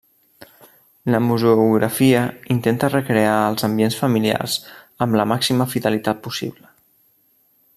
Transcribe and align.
La 1.15 1.19
museografia 1.25 2.23
intenta 2.55 2.89
recrear 2.93 3.35
els 3.51 3.67
ambients 3.67 3.99
familiars 4.05 4.57
amb 5.07 5.19
la 5.21 5.29
màxima 5.33 5.69
fidelitat 5.75 6.25
possible. 6.29 6.73